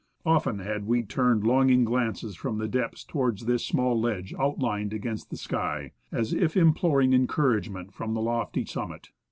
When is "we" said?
0.87-1.03